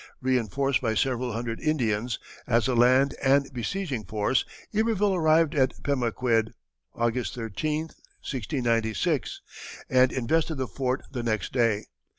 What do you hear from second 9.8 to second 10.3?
and